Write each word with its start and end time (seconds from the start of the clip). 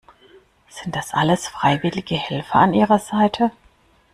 Sind 0.67 0.95
das 0.95 1.13
alles 1.13 1.47
freiwillige 1.47 2.15
Helfer 2.15 2.55
an 2.55 2.73
ihrer 2.73 2.97
Seite? 2.97 3.51